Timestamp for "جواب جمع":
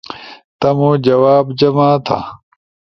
1.05-1.89